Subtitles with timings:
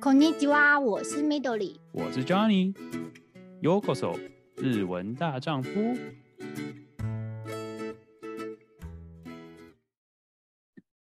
[0.00, 4.18] こんにちは，我是 Midori，我是 Johnny。Yokoso，
[4.56, 5.70] 日文大丈夫。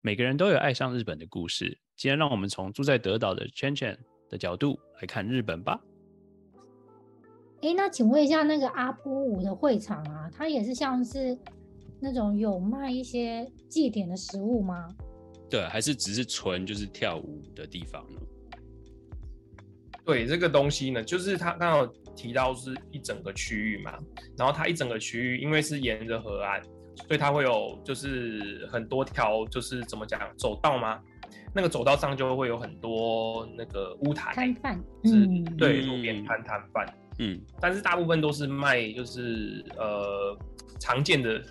[0.01, 1.79] 每个人都有爱上日本的故事。
[1.97, 5.81] 今天让我们从住在德岛的 Chen Chen 的角度来看日本吧。
[7.63, 11.37] 哎，那请问一下，那个阿波舞的会场啊，它也是像是
[11.99, 14.89] 那种有卖一些祭典的食物吗？
[15.51, 18.21] 对，还是只是纯就是跳舞的地方呢？
[20.06, 23.98] 对，这个东西呢，就是他刚好提到是一整个区域嘛，
[24.38, 26.62] 然后它一整个区域因为是沿着河岸，
[27.08, 31.00] 所以它会有就是很多条就是怎么讲走道吗？
[31.54, 36.86] 那个走道上就会有很多那个屋台摊贩，是，嗯，对，路边摊摊贩。
[37.20, 40.36] 嗯，但是大部分都是卖就是呃
[40.80, 41.44] 常见的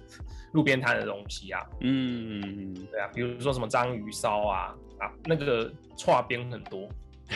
[0.53, 6.89] 路边摊的东西啊，嗯，对啊，比如说什么章鱼烧啊啊，那个剉冰很多，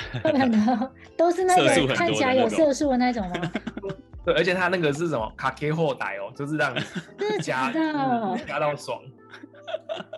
[1.17, 3.35] 都是那个看起来有色素的那种吗？
[4.25, 6.81] 对，而且它那个是什么卡 K 后代哦，就是让你
[7.43, 7.71] 加
[8.47, 9.01] 加到爽，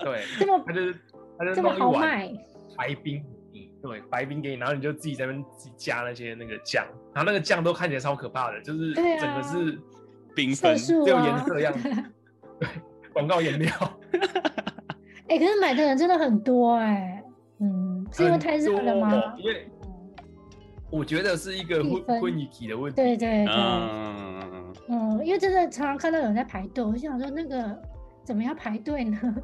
[0.02, 0.94] 对，这么它就是
[1.38, 2.32] 它就这么好卖，
[2.76, 3.24] 白冰。
[3.82, 9.78] 对，白冰给你，然后你就自己在那边自己加那些那个酱，然后那个酱都看起来超可怕的，就是整个是
[10.34, 11.88] 缤纷，只有颜色样子。
[12.58, 12.68] 对，
[13.12, 13.72] 广告颜料。
[15.28, 17.15] 哎、欸，可是买的人真的很多哎、
[18.12, 19.34] 是因为太热了吗？
[19.38, 19.68] 因为
[20.90, 22.96] 我觉得是一个婚婚礼体的问题。
[22.96, 27.76] 对对对，嗯，嗯，因为真的常常看到有人在排队，我就想说那个
[28.24, 29.18] 怎么样排队呢？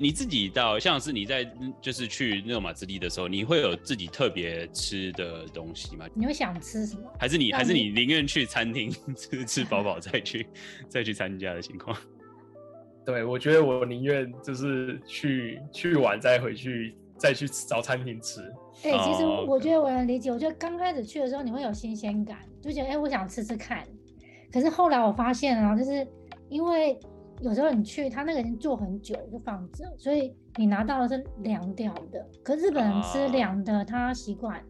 [0.00, 1.44] 你自己到像是你在
[1.80, 6.06] 就是去那种马自立的时候，你会有自己特别吃的东西吗？
[6.14, 7.02] 你会想吃什么？
[7.18, 10.46] 还是你还是你宁愿去餐厅吃吃饱饱再去
[10.88, 11.96] 再去参加的情况？
[13.08, 18.42] 对，我觉得我宁愿就是去去玩再回去再去找餐厅吃。
[18.84, 20.30] 哎、欸，其实我觉得我能理解。
[20.30, 23.82] 我觉得刚开始去的时候你会有新鲜感，就觉得哎、欸，我想吃吃看。
[24.52, 26.06] 可是后来我发现啊，就是
[26.50, 26.98] 因为。
[27.40, 32.28] 有时候你去，他那个已经做很久就放着，所以你拿到的是凉掉的。
[32.42, 34.60] 可是日本人吃凉的，他习惯。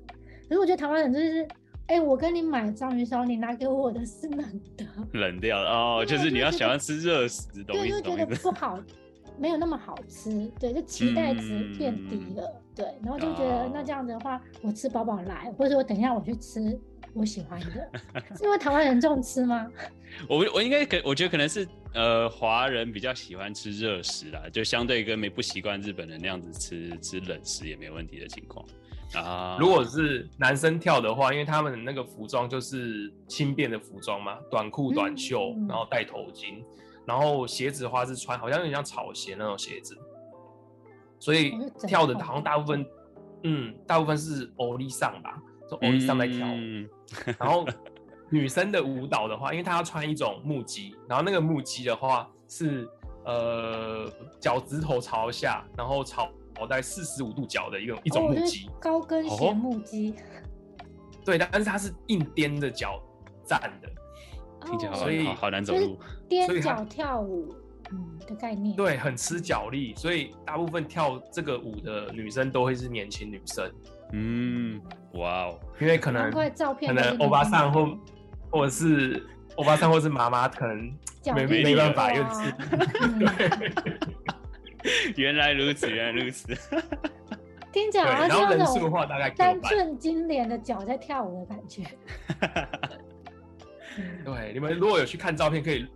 [0.47, 1.49] 可是我觉得台湾人就是，
[1.89, 8.79] 哎、欸，我跟你买章鱼烧，你拿给我的是冷的，冷掉了哦，就是你要喜欢吃热食的东西，对，就觉得不好，
[9.39, 16.79] 没有那么好吃，对，就期待值变低了，嗯、对，然后就觉得那这样子的话，我吃饱饱来，或者我等一下我去吃。
[17.15, 17.91] 我喜欢的，
[18.37, 19.67] 是因为台湾人重吃吗？
[20.29, 28.65] 我我应该可，我觉得可能是呃，华人比较喜欢吃热食啦，就相对跟没不习惯日本人那样子吃吃冷食也没问题的情况
[29.15, 29.57] 啊。
[29.59, 36.63] 如果是男生跳的话，因为他们那个服装就是轻便的服装嘛，短裤短袖，嗯、然后戴头巾，
[37.05, 39.97] 然后鞋子的话是穿好像有点像草鞋那种鞋子，
[41.19, 41.55] 所以
[41.87, 42.87] 跳的好像大部分，
[43.45, 45.41] 嗯，大部分是欧丽桑吧。
[45.71, 46.89] 就欧丽桑在跳，嗯、
[47.39, 47.67] 然后
[48.31, 52.89] 女生的舞蹈的话，因为她要穿一种木屐，然后那个木屐的话是
[53.27, 56.27] 呃脚趾头朝下，然后朝
[56.67, 60.15] 在四十五度角的一种一种木屐，高跟鞋木屐。
[61.25, 63.03] 对，但是它是硬踮着脚
[63.45, 63.89] 站的，
[64.67, 65.99] 听起来好所以好难走路，
[66.29, 67.55] 踮脚跳舞
[67.91, 73.71] 嗯的概念，对，很吃脚力，所以大部分跳这个舞的女生都会是年轻女生。
[74.13, 74.81] 嗯，
[75.15, 77.99] 哇哦，因为可能可能欧巴桑或
[78.51, 79.27] 或者是
[79.57, 80.91] 欧巴桑或是妈妈可能
[81.35, 82.55] 没没没办法，又是。
[85.17, 86.47] 原来如此，原来如此。
[87.73, 91.83] 听起来好像人数的话大概单纯金莲的脚在跳舞的感觉。
[94.25, 95.87] 对，你们如果有去看照片，可以。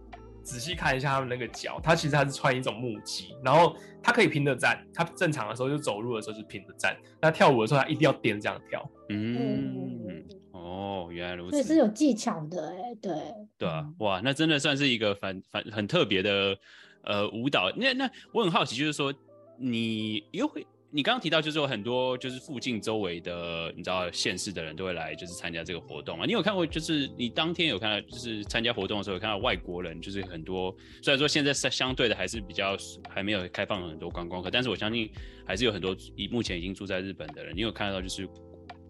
[0.45, 8.91] 仔细看一下他们那个脚，他其实他是穿一种木屐，然后他可以平着站，他正常的时候就走路的时候是平着站，那跳舞的时候他一定要踮这样跳。
[9.11, 13.13] 嗯，哦，原来如此，这是有技巧的哎，对，
[13.57, 16.59] 对啊，哇，那真的算是一个反反很特别的
[17.05, 17.71] 呃舞蹈。
[17.77, 19.13] 那那我很好奇，就是说
[19.59, 20.67] 你又会。
[20.95, 26.27] 你刚刚提到，就是有很多就是附近周围的，你知道县市的人都会来，就是参加这个活动啊。
[26.27, 30.71] 你有看过，就是你当天有看到，就是参加活动的时候有看到外国人，就是很多。
[31.03, 32.77] 虽然说现在相对的还是比较
[33.09, 35.11] 还没有开放很多观光客，但是我相信
[35.47, 37.57] 还是有很多以目前已经住在日本的人。
[37.57, 38.29] 你有看到就是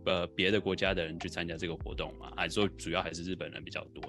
[0.06, 2.32] 呃别的国家的人去参加这个活动吗？
[2.37, 4.02] 还是说主要还是日本人比较多？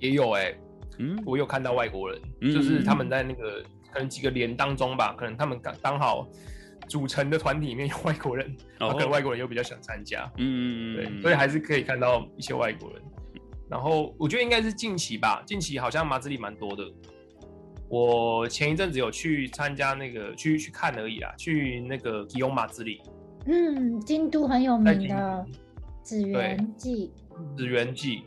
[0.00, 0.52] 也有哎、
[0.98, 3.62] 嗯，我有看到外国人，嗯、就是他们在那个。
[3.94, 6.26] 可能几个连当中吧，可能他们刚刚好
[6.88, 8.44] 组成的团体里面有外国人，
[8.76, 13.00] 然后可能外国人又比较想参加，嗯，对，所以还是可以看到一些外国人。
[13.70, 16.82] 然后我觉得应该是近期吧，近期好像马自立蛮多的。
[17.88, 23.00] 我前一阵子有去参加那个去去看而已啦，去那个吉永马之里。
[23.46, 25.46] 嗯，京都很有名的
[26.02, 27.12] 紫园祭。
[27.56, 28.24] 紫园祭，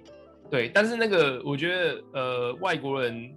[0.49, 3.33] 对，但是那个我觉得呃外国人。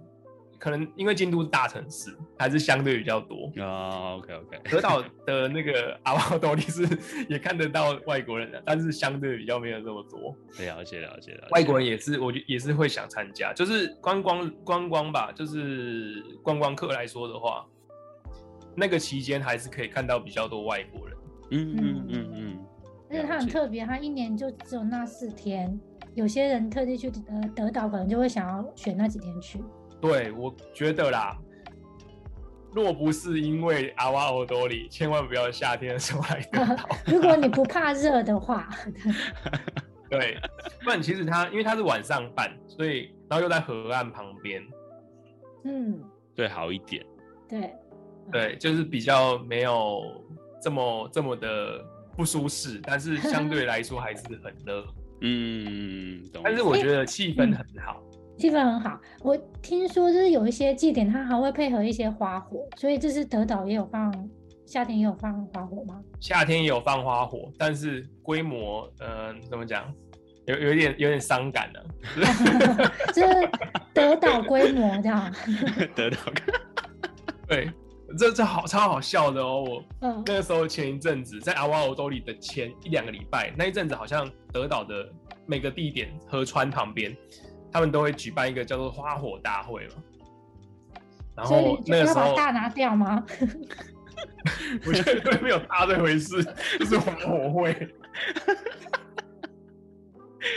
[0.63, 4.11] 可能因为京都是大城市，还是相对比较多啊。
[4.11, 4.61] Oh, OK OK。
[4.69, 6.87] 德岛的那个阿波多利是
[7.27, 10.35] 也看得到外国人的，但是相对比较没有这么多。
[10.63, 11.47] 了解了解了解。
[11.49, 17.65] 外国人也是，我觉也是会想参加，就是观光观光吧，就是观光客来说的话，
[18.75, 21.17] 那个期间还是可以看到比较多外国人。
[21.49, 22.65] 嗯嗯嗯嗯。
[23.09, 25.79] 而且它很特别，它一年就只有那四天，
[26.15, 29.63] 有些人特地去呃德岛，可能就会想要选那几天去。
[29.99, 31.37] 对，我觉得啦，
[32.73, 36.89] 若不是因为阿瓦欧多里，千万不要夏天的时候来德岛。
[37.07, 38.69] 如果你不怕热的话，
[40.09, 40.37] 对，
[40.83, 44.61] 不然其实它因为它是晚上办，所以然后又在河岸旁边，
[45.63, 46.03] 嗯，
[46.35, 47.05] 对，好一点。
[47.47, 47.73] 对，
[48.31, 50.01] 对，就是比较没有
[50.61, 51.85] 这么这么的
[52.17, 54.85] 不舒适，但是相对来说还是很热。
[55.21, 58.01] 嗯，但是我觉得气氛很好。
[58.37, 64.11] 气氛很好，我听说就是有一些祭典，它还会配合一些花火，所以这是德岛也有放，
[64.65, 66.01] 夏天也有放花火吗？
[66.19, 69.93] 夏天也有放花火，但是规模，呃，怎么讲，
[70.47, 71.85] 有有点有点伤感了，
[73.13, 73.49] 就是
[73.93, 75.31] 德岛规模这样。
[75.93, 76.17] 德岛，
[77.47, 77.69] 对，
[78.17, 79.83] 这这好超好笑的哦，我
[80.25, 85.07] 那个时候前一阵子在阿瓦欧洲里的前一两个礼拜，那一阵子好像德岛的
[85.45, 87.15] 每个地点河川旁边。
[87.73, 89.93] 他们都会举办一个叫做花火大会嘛，
[91.37, 93.25] 然后那个时候大拿掉吗？
[94.85, 96.43] 我觉得没有大这回事，
[96.77, 97.95] 就是花火会。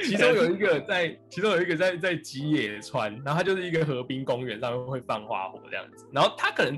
[0.04, 6.04] 其中有一个在，其中有一个在在吉野川，然后它就是一个河滨公园上面会放花火这样子。
[6.12, 6.76] 然后它可能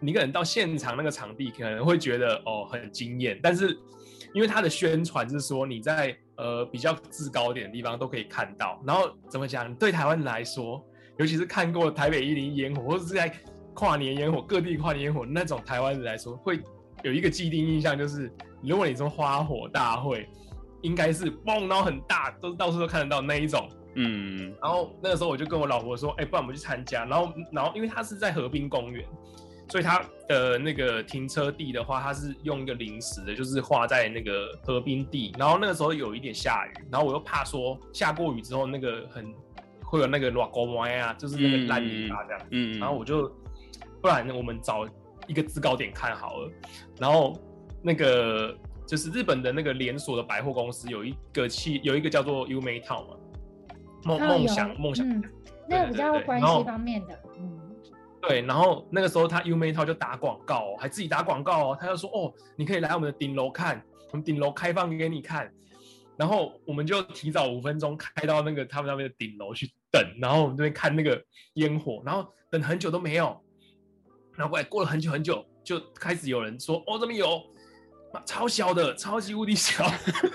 [0.00, 3.78] 你可能到现场那个场地可能会觉得哦很惊艳，但是
[4.32, 6.16] 因为它的宣传是说你在。
[6.38, 8.78] 呃，比较制高点的地方都可以看到。
[8.86, 9.74] 然后怎么讲？
[9.76, 10.84] 对台湾人来说，
[11.16, 13.34] 尤其是看过台北一零烟火，或者是在
[13.72, 16.60] 跨年烟火、各地跨年烟火那种台湾人来说，会
[17.02, 18.30] 有一个既定印象，就是
[18.62, 20.28] 如果你说花火大会，
[20.82, 23.66] 应该是嘣，然后很大，都到处都看得到那一种。
[23.94, 24.54] 嗯。
[24.60, 29.02] 然后那个时候我就跟我老婆说：“哎、欸，不然我们去参加。”然后，然后因为它是在河滨公园。
[29.68, 35.34] 所以它的那个停车地的话，它是用一个临时的，就是画在那个河滨地。
[35.38, 39.34] 然后那个时候有一点下雨，然后我又怕说下过雨之后那个很
[39.82, 42.40] 会有那个乱沟歪啊，就是那个烂泥巴这样。
[42.50, 42.78] 嗯。
[42.78, 43.28] 然后我就
[44.00, 44.86] 不然我们找
[45.26, 46.50] 一个制高点看好了。
[46.98, 47.36] 然后
[47.82, 53.16] 那个就是日本的那个连锁的百货公司有一个企有一个叫做 Umetown 嘛，
[54.04, 55.22] 梦梦想梦想，嗯，
[55.68, 57.25] 那个比较关系方面的，嗯。
[58.26, 61.78] 对，然后那个时候他 Umeto 就打广告哦，还自己打广告哦。
[61.80, 63.80] 他就说：“哦，你可以来我们的顶楼看，
[64.10, 65.48] 我们顶楼开放给你看。”
[66.18, 71.22] 然后我们就提早五分钟开到那个他们那边的顶楼去等，然后我们这边看那个
[71.54, 73.40] 烟火，然后等很久都没有。
[74.34, 77.40] 然后过来过了很久很久，就开始有人说：“哦，这边有，
[78.24, 79.84] 超小的，超级无敌小。”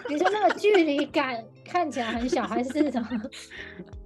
[0.08, 3.04] 你说那个距离感看起来很小，还是这种？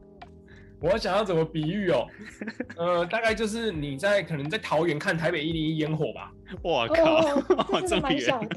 [0.81, 2.07] 我想要怎么比喻哦？
[2.77, 6.31] 呃，大概就是你在可能在桃园看台北一零一烟火吧。
[6.61, 7.15] 我靠，
[7.71, 8.47] 哦、 这是蛮小的。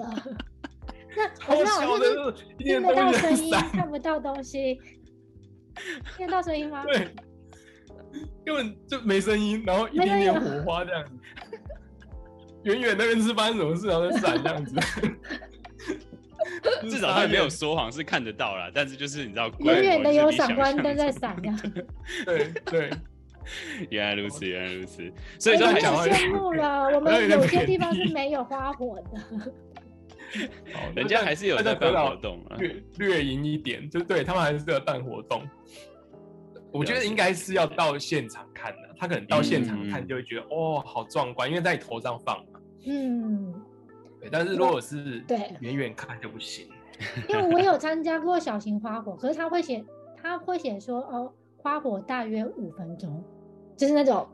[1.46, 1.56] 那
[1.90, 4.78] 我知道，就是听得到声音，看不到东西。
[6.16, 6.84] 听得到声音吗？
[6.84, 7.08] 对，
[8.44, 11.12] 根本就没声音，然后一点点火花这样子。
[12.64, 14.74] 远远那边是发生什么事，然后在闪这样子。
[16.90, 18.70] 至少他没有说谎，是看得到啦。
[18.74, 21.56] 但是就是你知道，远远的有闪光灯在闪呀。
[22.24, 22.90] 对对，
[23.90, 25.12] 原来如此，原来如此。
[25.38, 26.84] 所以说，很羡慕了。
[26.94, 29.52] 我们有些地方是没有花火的。
[30.94, 35.42] 人家还是有在办活动啊，略略赢一点，就对他们还是在办活动。
[36.70, 42.60] 我觉得应该是要到现场看的，他可能到现场看就会觉得哦，好壮观，因为在你头上放嘛。
[42.86, 43.54] 嗯。
[44.20, 46.68] 对，但是如果是对远远看就不行，
[47.28, 49.84] 因为我有参加过小型花火，可是他会写，
[50.20, 53.22] 他会写说哦，花火大约五分钟，
[53.76, 54.28] 就是那种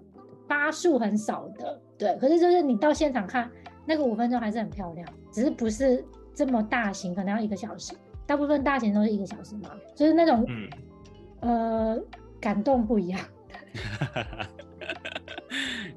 [0.48, 2.16] 发数很少的，对。
[2.16, 3.50] 可是就是你到现场看，
[3.86, 7.92] 那个五分钟还是很漂亮，只是不是这么大型，可能要一个小时，
[8.26, 10.46] 大部分大型都是一个小时嘛，就是那种，
[11.42, 12.02] 嗯、呃，
[12.40, 13.20] 感动不一样。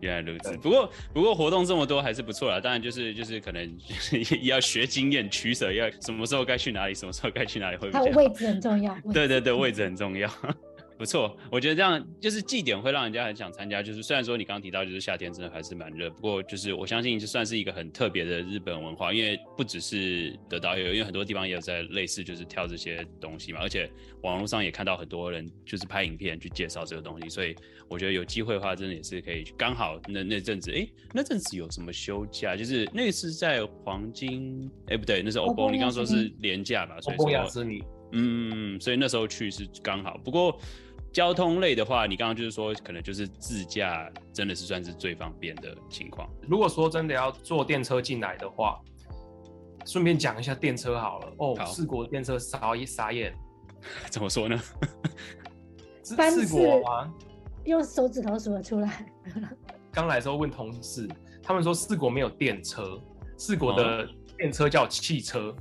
[0.08, 2.60] 原来如此，不过不过活动这么多还是不错啦。
[2.62, 3.78] 当然就是就是可能
[4.42, 8.06] 也 要学经验取舍，要什么时候该去哪里，什么时候该去哪里会比较好。
[8.06, 8.98] 还有位置很重要。
[9.14, 10.30] 对对对，位置很重要。
[10.98, 13.84] 不错，我觉得这样就是祭典会让人家很想参加。
[13.84, 23.88] 就是虽然说你刚刚提到，就是夏天真的还是蛮热，不过就是我相信就算是一个很特别的日本文化，因为不只是德岛有，因为很多地方也有在类似就是跳这些东西嘛，而且
[24.24, 27.56] 网络上也看到很多人就是拍影片去介绍这个东西，所以
[27.88, 29.44] 我觉得有机会的话，真的也是可以。
[29.56, 32.56] 刚好那那阵子，哎、欸，那阵子有什么休假？
[32.56, 37.00] 就是那是在黄金，哎、欸，不对，那是欧波，你刚刚说是年假吧？
[37.02, 37.64] 所以说，
[38.14, 40.60] 嗯，所以那时候去是刚好，不过。
[41.12, 46.30] 交通类的话，你刚刚就是说，可能就是自驾，真的是算是最方便的情况。
[46.48, 48.80] 如果说真的要坐电车进来的话，
[49.86, 51.34] 顺便讲一下电车好了。
[51.38, 53.34] 哦，四国电车傻一傻眼，
[54.12, 54.62] 怎么说呢？
[56.04, 57.14] 四国吗？
[57.66, 59.06] 用手指头数得出来。
[59.92, 61.08] 刚来的时候问同事，
[61.42, 63.02] 他们说四国没有电车，
[63.38, 65.56] 四国的电车叫汽车。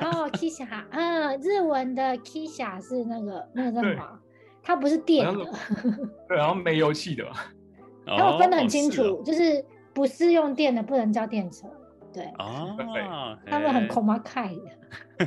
[0.00, 4.18] 哦， Kisha，嗯，日文的 Kisha 是那个那个叫什么？
[4.62, 5.44] 它不是电的，
[6.28, 7.24] 对，然后没油气的，
[8.06, 11.66] 他们分得很清楚，就是不是用电的不能叫电车，
[12.12, 12.76] 对，哦，
[13.46, 15.26] 他们很 komakai 的，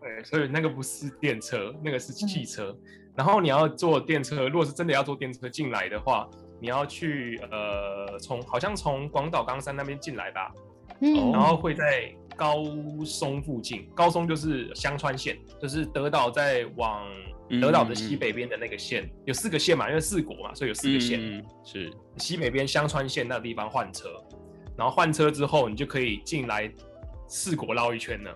[0.00, 2.78] 对，所以那个不是电车，那个是汽车，嗯。
[3.16, 6.28] 然后你要坐电车，如果是真的要坐电车进来的话，
[6.60, 10.52] 你要去呃，从好像从广岛冈山那边进来吧，
[11.00, 12.14] 嗯，然后会在。
[12.40, 12.64] 高
[13.04, 17.06] 松附近，高松就是香川县，就是德岛在往
[17.60, 24.08] 德岛的西北边的那个县，嗯嗯，有四个县嘛，因为四国嘛，所以有四个县，嗯，是西北边香川县那个地方换车，
[24.74, 26.72] 然后换车之后，你就可以进来
[27.28, 28.34] 四国绕一圈了。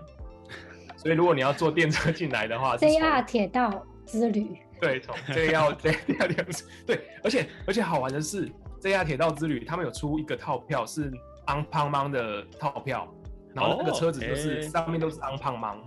[0.99, 11.11] 所以如果你要坐电车进来的话， JR 铁道之旅，对，从 JR JR 对，而且而且好玩的是，JR 铁道之旅他们有出一个套票是
[11.47, 13.11] 安胖芒的套票。
[13.55, 15.79] 然后那个车子就是上面都是安胖芒，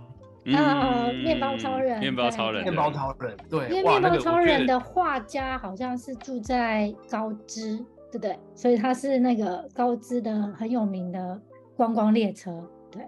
[0.44, 7.76] 嗯，面包超人，面包超人，面包超人，对，因为面包超人的画家好像是住在高知，
[8.10, 8.38] 对不对？
[8.54, 11.38] 所以他是那个高知的很有名的
[11.76, 13.02] 观光列车，对。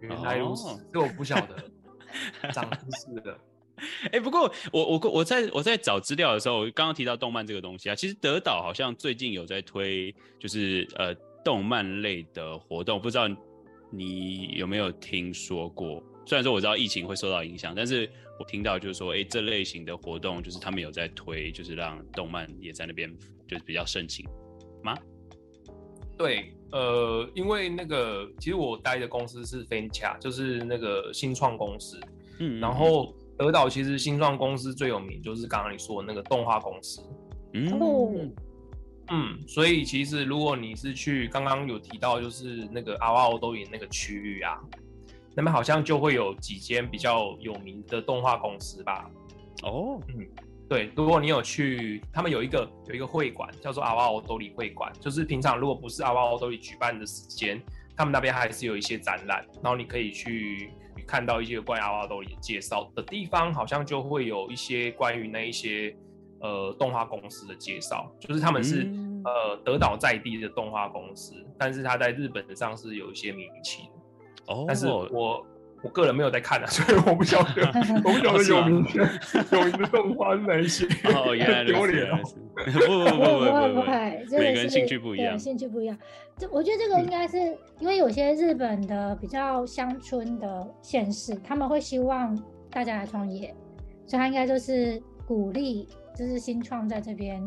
[0.00, 1.56] 原来如此，这我不晓得，
[2.52, 3.34] 长知识的。
[4.12, 13.26] 哎，不过我我我在我在找资料的时候，刚刚提到动漫这个东西啊，其实德岛好像最近有在推，就是呃动漫类的活动，不知道。
[13.92, 16.02] 你有没有听说过？
[16.24, 18.08] 虽然说我知道疫情会受到影响，但是
[18.38, 23.12] 我听到就是说，哎、欸，这类型的活动就是他们有在推，就是让动漫也在那边
[23.46, 24.26] 就是比较盛行
[24.82, 24.96] 吗？
[26.16, 32.00] 对，呃，因为那个其实我待的公司是 Fancha，就是那个新创公司。
[32.38, 37.02] 嗯，然后德岛其实新创公司最有名就是刚刚你说的那个动画公司。
[37.52, 38.32] 嗯。
[39.10, 44.58] 嗯，所以其实如果你是去刚刚有提到，就是那个阿瓦欧多影那个区域啊，
[45.34, 49.10] 那么好像就会有几间比较有名的动画公司吧？
[49.64, 50.26] 哦，嗯，
[50.68, 57.60] 对，如果你有去，他们有一个有一个会馆叫做阿瓦欧多里会馆，就是平常如果不是阿瓦欧多里举办的时间，
[57.94, 60.70] 他们那边还是有一些展览，然后你可以去
[61.06, 65.94] 看到一些关于阿瓦欧多里的介绍的地方，好像就会有一些关于那一些。
[66.42, 74.52] 呃，动画公司的介绍，就是他们是、嗯、呃德岛在地的动画公司，但是他在日本上是有一些名气的。
[74.52, 75.46] 哦，但是我
[75.84, 77.62] 我个人没有在看啊， 所以我不晓得，
[78.04, 79.08] 我不晓得有名的、哦、
[79.52, 80.84] 有名的动画是哪一些。
[81.14, 81.86] 哦，原来如
[82.26, 82.36] 此。
[82.54, 85.96] 不不不不不不，每个人兴趣不一样，兴趣不一样。
[86.36, 92.36] 这我觉得这个应该是、嗯、因为有些日本的比较乡村的县市，他们会希望
[92.68, 93.54] 大家来创业，
[94.06, 95.86] 所以他应该就是鼓励。
[96.16, 97.42] 就是新创在这边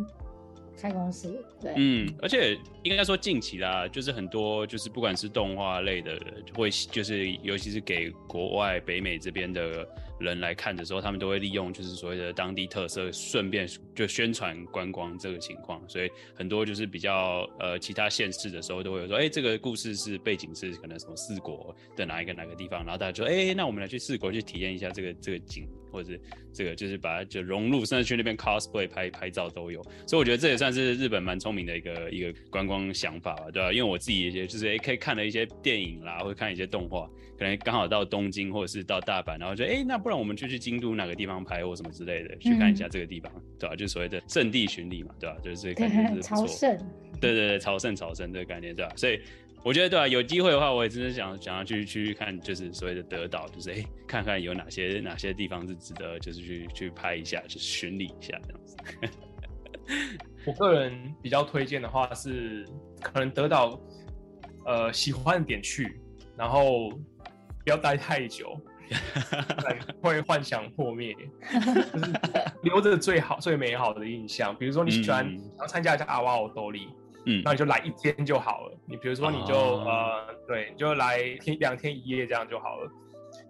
[0.77, 6.19] 开公司，对，嗯，而且应该说近期啦，就是很多就是不管是动画类的，
[6.53, 9.88] 会就是尤其是给国外北美这边的
[10.19, 25.65] 人来看的时候，他们都会利用就是所谓的当地特色，顺便就宣传观光这个情况，所以很多就是比较呃其他县市的时候都会有说，哎、这个故事是背景是可能什么四国的哪一个哪个地方，然后大家说，哎、那我们来去四国去体验一下这个这个景。
[25.95, 26.13] 或者
[26.53, 33.71] 这个就是把它就融入，甚至去那边 cosplay 拍拍照都有，所以我觉得这也算是日本蛮聪明的一个一个观光想法吧，对吧、啊？
[33.71, 37.09] 因为我自己也就是也可以看了一些电影啦，或者看一些动画，
[37.39, 43.75] 可能刚好到东京或者是到大阪，然后就哎，那不然我们就去京都哪个地方拍或什么之类的，去看一下这个地方，嗯、对吧、啊？
[43.75, 45.41] 就所谓的圣地巡礼嘛，对吧、啊？
[45.41, 46.77] 就是这个感觉是不错，
[47.21, 48.97] 对对对，朝圣朝圣这个概念，对吧、啊？
[48.97, 49.19] 所以。
[49.65, 58.77] 我觉得对啊，有机会的话，我也真的想想要去去看，就是所谓的德岛，就是哎，看看有哪些哪些地方是值得，就是去去拍一下，就是巡礼一下这样子。
[60.45, 62.63] 我个人比较推荐的话是，
[63.01, 63.79] 可能德岛，
[64.67, 66.00] 呃，喜欢的点去，
[66.38, 68.55] 然后不要待太久，
[70.00, 71.12] 会幻想破灭，
[71.91, 72.13] 就是
[72.62, 74.55] 留着最好最美好的印象。
[74.55, 76.88] 比如说你喜欢，然后参加一下阿瓦奥多利，
[77.25, 78.77] 嗯，那你就来一天就好了。
[78.86, 79.86] 你比如说你就、哦、
[80.27, 82.91] 呃，对，你就来天两天一夜这样就好了，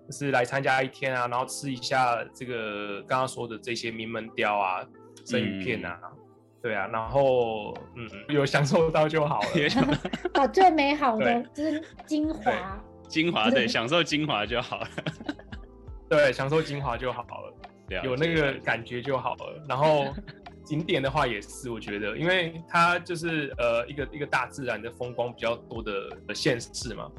[0.08, 4.86] 就是来参加一天啊，然后吃一下这个刚刚说的这些名门雕啊、
[5.26, 6.00] 生鱼片啊。
[6.04, 6.20] 嗯
[6.66, 9.48] 对啊，然后嗯，有享受到就好了。
[10.34, 14.88] 把 最美好的就是精华，精华对，享受精华就好了。
[16.10, 19.64] 对，享受精华就好了，有那个感觉就好了。
[19.70, 20.12] 然后
[20.66, 27.10] 景点的话也是，我觉得，因为它就是呃一个一个大自然的风光比较多的的县市嘛。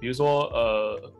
[0.00, 1.12] 比如说呃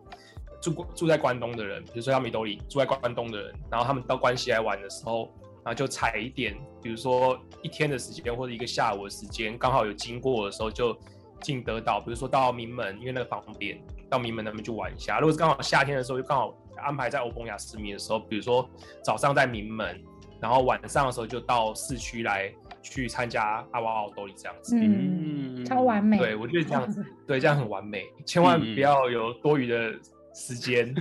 [0.61, 5.31] 住住在关东的人，比如说像米兜里住在关东的人，然后他们到关西来玩的时候。
[5.67, 10.95] 然后就踩一点，比如说一天的时间或者一个下午的时间，刚好有经过的时候就
[11.41, 15.19] 进德岛，比如说到名门，因为那个方便，到名门那边去玩一下。
[15.21, 18.69] 如果是刚好夏天的时候，就刚好安排在欧崩亚斯米的时候，比如说
[19.03, 19.99] 早上在名门，
[20.45, 24.77] 然后晚上的时候就到市区来去参加阿瓦奥多里这样子。
[24.79, 26.19] 嗯，超完美。
[26.19, 28.05] 对，我觉得这样子，对，这样很完美。
[28.27, 29.95] 千万不要有多余的
[30.35, 30.95] 时间。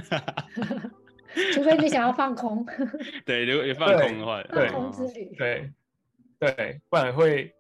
[1.54, 2.66] 除非你想要放空，
[3.26, 5.70] 对，如果有放空的话，放空之旅，对，
[6.40, 7.54] 对，不然会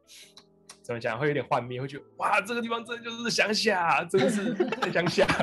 [0.81, 1.19] 怎么讲？
[1.19, 5.27] 会有点幻灭，会觉得哇，这个地方真的就是乡下，真的是在乡下。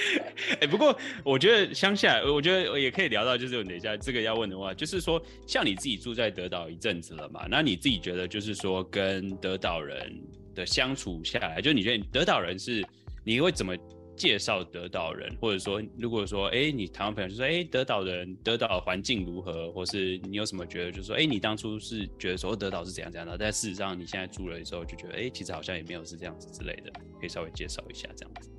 [0.60, 10.20] 哎、不过我觉得乡下，我觉得我也可以聊到，就是等一下这个要问的话，就是说，像你自己住在德岛一阵子了嘛，那你自己觉得，就是说跟德岛人
[10.54, 12.84] 的相处下来，就你觉得德岛人是
[13.24, 13.76] 你会怎么？
[14.18, 26.90] 介绍德岛人，或者说，如果说，哎、你台湾朋友就说，哎、欸，德岛人，德岛环境如何，或是你有什么觉得，就是说，哎、你当初是觉得说德岛是怎样怎样的，但事实上你现在住了之后就觉得，哎、其实好像也没有是这样子之类的，
[27.20, 28.50] 可以稍微介绍一下这样子。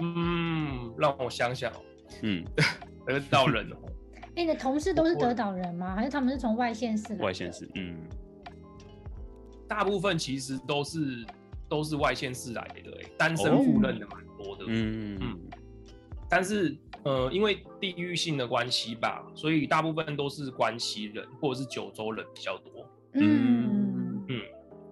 [0.00, 1.72] 嗯，让我想想，
[2.22, 2.44] 嗯，
[3.06, 3.76] 得岛人哦，
[4.14, 5.94] 哎、欸，你的同事都是德岛人吗？
[5.94, 7.14] 还是他们是从外县市？
[7.16, 7.96] 外县市，嗯，
[9.68, 11.26] 大部分其实都是
[11.68, 14.20] 都是外县市来的、欸，哎，单身赴任的蛮。
[14.42, 15.18] 多的，嗯。
[15.20, 15.38] 嗯，
[16.26, 22.90] 但是呃，因为地域性的关系吧，所以大部分都是关西人或者是九州人比较多。
[23.16, 24.24] 嗯。
[24.28, 24.40] 嗯，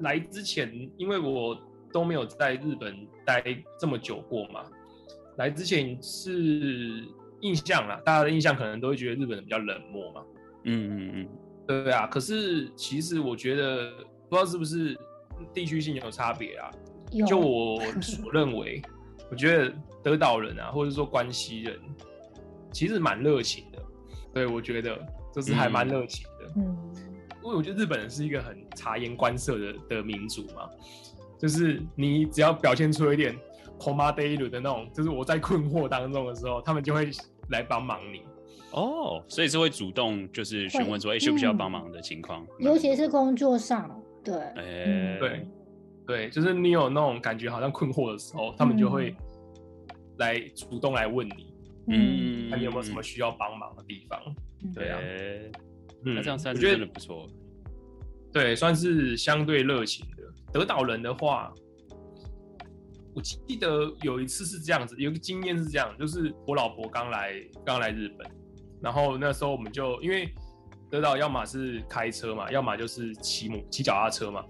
[0.00, 1.58] 来之前，因为我
[1.90, 3.42] 都没有在日本待
[3.80, 4.66] 这么久过嘛，
[5.38, 7.04] 来之前是
[7.40, 10.22] 印象啦，大家的印象可能都会觉得日本人比较冷漠嘛。
[10.64, 11.28] 嗯嗯嗯，
[11.66, 12.06] 对啊。
[12.06, 13.90] 可是其实我觉得，
[14.28, 14.98] 不知道是不是
[15.52, 16.70] 地区性有差别啊？
[17.26, 18.80] 就我所认为。
[19.30, 19.70] 我觉得
[20.02, 21.78] 德岛人啊，或者说关西人，
[22.72, 23.78] 其实蛮热情的。
[24.32, 24.98] 对，我觉得
[25.34, 26.52] 就是还蛮热情的。
[26.56, 26.74] 嗯，
[27.44, 30.66] 因为我觉得日本人是一个很察言观色的的民族嘛，
[31.38, 33.38] 就是你只要表现出一点
[33.77, 37.09] 困っている的那种，就是我在困惑当中的时候，他们就会
[37.49, 38.21] 来帮忙你。
[38.71, 42.45] 哦，所以是会主动就是询问说，哎，需不需要帮忙的情况？
[42.59, 45.47] 尤其是工作上，对，哎、嗯，对。
[46.05, 49.15] 对，就是你有那种感觉，好像困惑的时候，他们就会
[50.17, 51.55] 来主动来问你，
[51.87, 54.19] 嗯，看你有没有什么需要帮忙的地方。
[54.65, 54.99] 嗯、对啊，
[56.03, 57.25] 嗯，那这样算是真的不错。
[58.33, 60.23] 对，算是相对热情的。
[60.51, 61.53] 德岛人的话，
[63.18, 67.34] 我记得有一次是这样子，有个经验是这样，就是我老婆刚来
[67.66, 68.24] 刚来日本，
[68.80, 70.32] 然后那时候我们就因为
[70.88, 74.44] 得到要么是开车嘛，要么就是骑摩骑脚踏车嘛。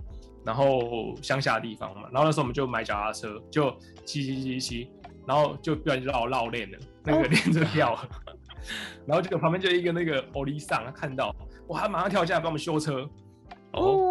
[0.45, 4.91] 然后乡下地方嘛，然后那时候我们就买脚踏车，就骑骑骑骑，
[5.27, 8.09] 然后就不小心绕绕链了，那个链子掉了，
[9.07, 11.35] 然后这个旁边就一个那个欧里桑，他看到，
[11.69, 13.09] 哇，他马上跳下来帮我们修车，
[13.73, 14.08] 哦，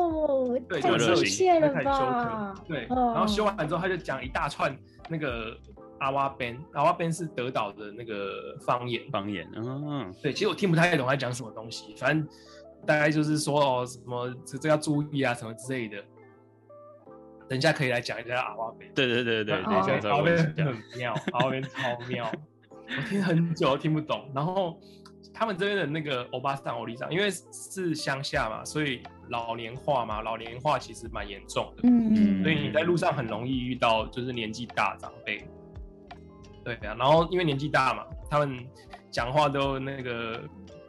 [0.67, 4.77] 对，就热心，他开始修车，对，然后修完之后他就讲一大串
[5.09, 5.57] 那个
[5.99, 12.27] 阿瓦边，阿瓦边是德岛的那个方言，方言，嗯，对，其实我听不太懂他讲什么东西，反正
[12.85, 15.97] 大概就是说哦什么这这要注意啊什么之类的。
[17.49, 18.91] 等一下可以来讲一下阿瓦边。
[18.93, 19.79] 对对对对，阿
[20.17, 22.29] 瓦边很妙，阿瓦边超妙，
[22.89, 24.29] 我听很久都听不懂。
[24.35, 24.77] 然后
[25.37, 31.83] 他们这边的那个欧巴桑、欧里桑，因为是乡下嘛，所以老年化嘛，老年化其实蛮严重的。
[31.83, 32.43] 嗯嗯。
[32.43, 35.45] 所以你在路上很容易遇到就是年纪大长辈。
[36.63, 38.57] 对啊，然后因为年纪大嘛，他们
[39.11, 40.41] 讲话都那个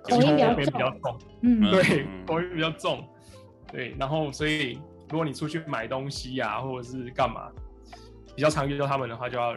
[0.03, 1.19] 口音比较重。
[1.43, 3.07] 嗯，对，口音比较重。
[3.71, 4.79] 对，然后所以。
[5.11, 7.51] 如果你出去买东西呀、啊，或者是干嘛，
[8.37, 9.57] 比较常遇到他们的话，就要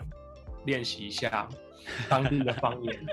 [0.63, 1.45] 练习一下
[2.07, 3.05] 当地的方言。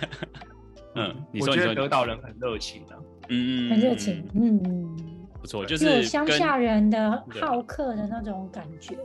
[0.94, 4.96] 嗯，我觉得德岛人很热情的、啊，嗯，很热情，嗯，
[5.40, 8.96] 不错，就是有乡下人的好客的那种感觉，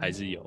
[0.00, 0.44] 还是有，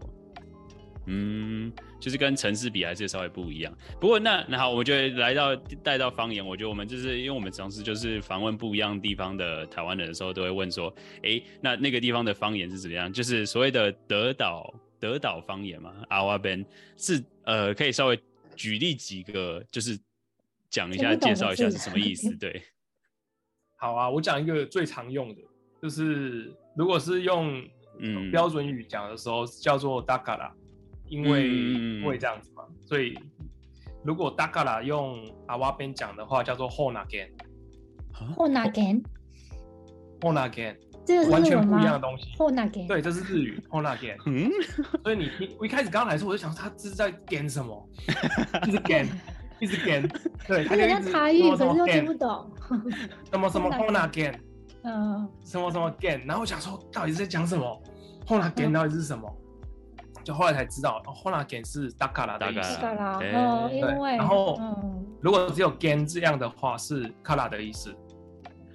[1.05, 3.73] 嗯，就是跟城市比还是稍微不一样。
[3.99, 13.11] 不过那那好，我觉得来到带到方言，我觉得我们就是因为我们常时就是访问不一样地方的台湾人的时候，都会问说，哎、欸，那那个地方的方言是怎么样？
[13.11, 16.63] 就是所谓的德岛德岛方言嘛，阿瓦边
[16.97, 18.19] 是呃，可以稍微
[18.55, 19.97] 举例几个，就是
[20.69, 22.35] 讲一下介绍一下是什么意思？
[22.37, 22.61] 对，
[23.77, 25.41] 好啊，我讲一个最常用的，
[25.81, 27.63] 就是如果是用
[27.99, 30.51] 嗯标准语讲的时候，叫做达卡拉。
[31.11, 33.17] 因为、嗯、因为这样子嘛，所以
[34.05, 37.27] 如果 “dakara” 用阿瓦边讲的话，叫做后那根。
[38.13, 39.01] 后那根。
[40.21, 40.79] 后那根。
[41.03, 42.27] 这个完全不一样的东西。
[42.37, 42.85] 后那根。
[42.85, 43.59] 对，这是日语。
[43.69, 44.15] 后那根。
[44.27, 44.51] 嗯。
[45.03, 47.89] 所以你你我一开始刚来的时候，我就想说他这是在跟什么？
[48.67, 49.09] 一直跟，
[49.59, 50.07] 一直跟。
[50.47, 52.51] 对，他就一直台语，可是又听不懂。
[53.31, 54.33] 什么什么后那根？
[54.83, 55.29] 嗯。
[55.43, 56.25] 什么什么 gan，？
[56.25, 57.83] 然后我想说，到底是在讲什么？
[58.25, 59.27] 后那根到底是什么？
[60.23, 62.75] 就后来才知道，后那根是达卡拉的意思。
[62.75, 64.59] 达卡拉，哦，因为然后
[65.21, 67.89] 如果只有 gan 这样的话，是卡拉的意思。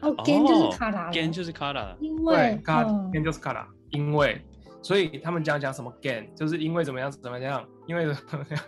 [0.01, 1.95] 哦，，gan 就是卡拉，根就是卡拉。
[2.01, 4.45] 因为卡根就是卡拉，因为
[4.83, 8.61] 所以他们讲讲什么 “gain”，，就是因为怎么样怎么样，因为怎么样。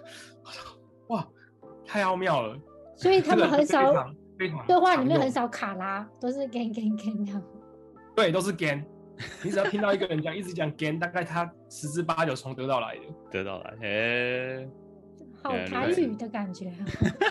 [1.08, 1.26] 哇，
[1.86, 2.58] 太奥妙了。
[2.96, 3.92] 所以他们很少
[4.66, 7.42] 对话里面很少卡拉，都是根根根这样。
[8.14, 8.82] 对，都是 gan。
[9.42, 13.02] 你只要听到一个人讲，一直讲 gan，大概他十之八九从得到来的。
[13.30, 14.68] 得到来，哎，
[15.42, 16.70] 好台语的感觉。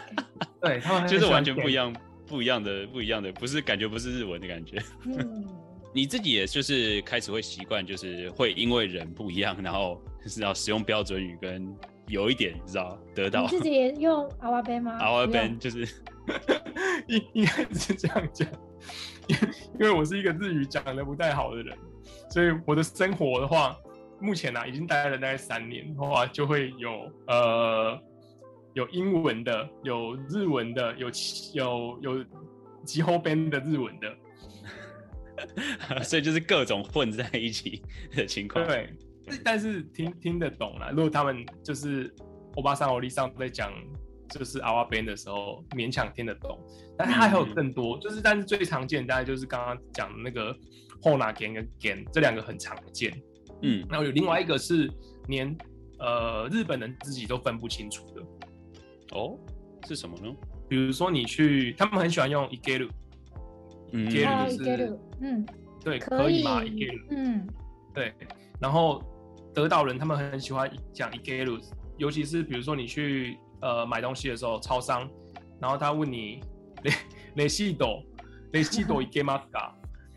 [0.62, 4.82] 对，他们 就是完全不一样，不一样的，不一样的，不是感觉不是日文的感觉。
[5.06, 5.46] 嗯，
[5.94, 11.72] 你自己也就是开始会习惯，就是会因为人不一样，然后就是要使用标准语跟
[12.08, 13.44] 有一点你知道得到。
[13.44, 14.98] 你自己也用阿瓦边吗？
[15.00, 15.88] 阿瓦边就是
[17.08, 18.48] 应应该是这样讲。
[19.80, 21.76] 因为我是一个日语讲的不太好的人，
[22.30, 23.76] 所以我的生活的话，
[24.20, 28.00] 目前呢、啊、已经待了大概三年的话，就会有呃
[28.74, 31.10] 有英文的，有日文的，有
[31.54, 32.24] 有有
[32.84, 34.16] 吉后边的日文的，
[36.06, 37.82] 所以就是各种混在一起
[38.16, 38.64] 的情况。
[38.64, 38.94] 对，
[39.45, 40.91] 但是听听得懂啦。
[40.91, 42.13] 如果他们就是
[42.57, 43.73] 欧巴桑、欧丽桑在讲。
[44.33, 46.57] 就是阿瓦边的时候勉强听得懂，
[46.97, 50.57] 但它还有更多，嗯、就是但是最常见大概就是刚刚讲的那个
[51.03, 53.13] 后那根跟根这两个很常见，
[53.63, 54.89] 嗯，然后有另外一个是
[55.27, 55.53] 连
[55.99, 58.23] 呃日本人自己都分不清楚的，
[59.19, 59.37] 哦，
[59.89, 60.33] 是什么呢？
[60.69, 62.89] 比如说你去，他们很喜欢用いける，
[63.91, 65.45] 嗯，いける就是嗯，
[65.83, 66.63] 对，可以吗？
[66.63, 67.49] いける，嗯，
[67.93, 68.15] 对，
[68.61, 69.03] 然后
[69.56, 75.10] 得到人他们很喜欢讲 egluse 尤其是比如说你去呃买东西的时候超商
[75.62, 76.42] 然后他问你
[76.84, 76.92] 雷
[77.36, 78.04] 雷西朵
[78.52, 79.72] 雷西朵 egama ska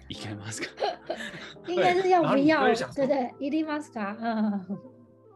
[0.08, 0.66] egama ska
[1.64, 1.76] 对
[2.94, 4.36] 对对伊利玛斯卡嗯
[4.68, 4.78] 嗯。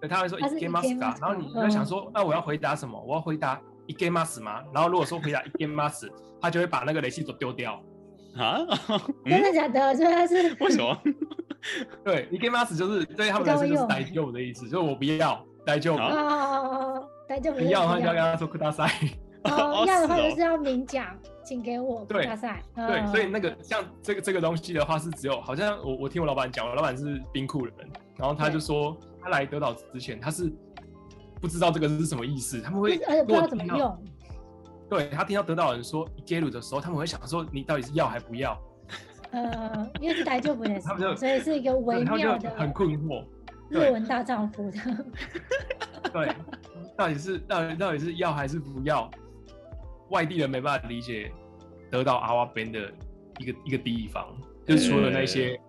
[0.00, 3.00] 对他会说 egama ska 然后你在想说那我要回答什么？
[3.06, 4.62] 我要回答 egama 吗？
[4.74, 5.88] 然后如果说回答 egama
[6.50, 7.80] 就会把那个雷西朵丢掉。
[8.36, 8.58] 啊？
[9.24, 9.94] 真的假的？
[9.94, 10.98] 真的是为什么？
[12.05, 16.01] 对，いけます就是对他们来说就是大丈夫的意思，就是我不要大丈夫。
[17.59, 19.11] 你要的话就要跟他说ください。
[19.43, 21.05] 哦，要的话就是要明讲，
[21.43, 22.61] 请给我ください。
[22.75, 30.51] 对，所以那个像这个这个东西的话是只有，好像我我听我老板讲，我老板是兵库的人，然后他就说他来德岛之前他是
[31.41, 34.03] 不知道这个是什么意思，他们会而且不知道怎么用。
[34.89, 38.57] 对，他听到德岛人说いける的时候，他们会想说你到底是要还不要？
[39.31, 40.79] 呃，因为是大丈夫的，
[41.15, 43.23] 所以是一个微妙的，很困惑。
[43.69, 44.79] 日文大丈夫的。
[46.11, 46.29] 对。
[46.95, 49.09] 到底是到底到底是要还是不要？
[50.09, 51.29] 外地人没办法理解
[51.91, 52.91] 德岛阿瓦边的
[53.39, 54.25] 一个一个地方，
[54.65, 55.59] 就是除了那些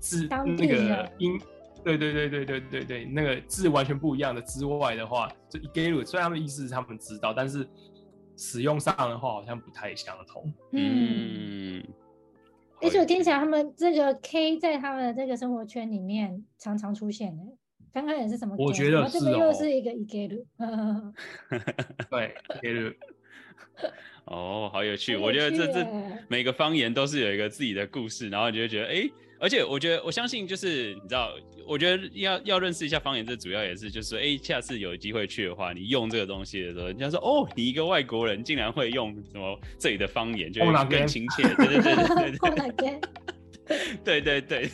[0.00, 1.40] 字那个音，
[1.84, 7.66] 对对对对对对对，那个字完全不一样的之外的话，就いける，虽然他们意思是他们知道，但是
[8.36, 10.52] 使用上的话好像不太相同。
[10.72, 11.82] 嗯，
[12.80, 17.42] 而且我听起来他们这个 K 在他们的这个生活圈里面常常出现的。
[17.92, 18.56] 刚刚也是什么？
[18.58, 19.20] 我觉得是哦。
[19.20, 20.44] 这边又是一个いける。
[22.10, 22.96] 对，いける。
[24.24, 25.16] 哦，好有趣！
[25.16, 25.86] 我觉得这这
[26.28, 29.08] 每个方言都是有一个自己的故事，然后你就会觉得哎，
[29.39, 31.33] 而且我觉得我相信就是你知道，
[31.65, 41.43] 我觉得要要认识一下方言，这主要也是就是哎，下次有机会去的话，你用这个东西的时候，人家说哦，你一个外国人竟然会用什么这里的方言，就会更亲切。
[41.55, 42.99] 对对对对对对。
[44.03, 44.67] 对对对，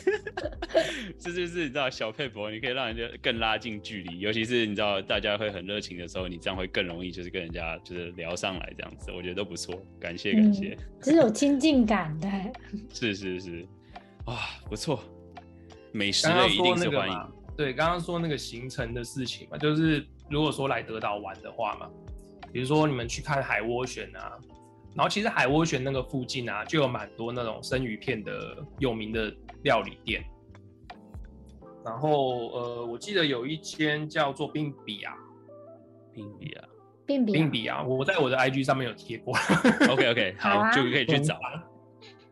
[1.18, 12.28] 这 就是你知道小佩博，你可以让人家更拉近距离，尤其是你知道大家会很热情的时候，你这样会更容易就是跟人家就是聊上来这样子，我觉得都不错，感谢感谢，只、嗯、有亲近感的，
[12.90, 13.66] 是是是，
[14.26, 15.00] 哇，不错，
[15.92, 17.32] 美食类一定是欢迎。
[17.56, 21.88] 对，刚刚说那个行程的事情嘛，就是如果说来德岛玩的话嘛，
[22.52, 24.32] 比如说你们去看海涡旋啊，
[24.94, 30.24] 然后其实海涡旋那个附近啊，就有蛮多那种生鱼片的有名的料理店。
[31.84, 35.14] 然后呃，我记得有一间叫做冰比啊，
[36.12, 36.64] 冰比啊，
[37.06, 39.32] 冰比冰比亚，我在我的 IG 上面有贴过。
[39.88, 41.38] OK OK， 好，好啊、就可以去找。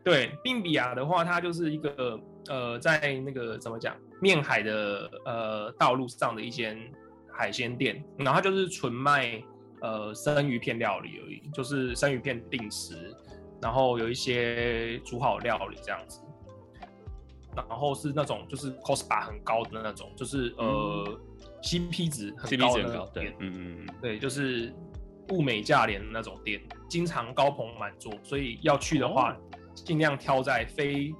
[0.05, 6.79] 对，冰比亚的话，它就是一个呃，在那个怎么讲，面海的呃道路上的一间
[7.29, 9.43] 海鲜店，然后它就是纯卖
[9.81, 13.13] 呃生鱼片料理而已，就是生鱼片定食，
[13.59, 16.21] 然后有一些煮好料理这样子。
[17.55, 21.19] 然后是那种就是 costa 很高的那种，就是呃、嗯、
[21.63, 24.73] CP 值很高的那种店，嗯嗯嗯，对，就是
[25.29, 29.37] 物美价廉的那种店，经常高朋满座，所以要去的话，
[29.75, 31.13] 尽、哦、量挑在非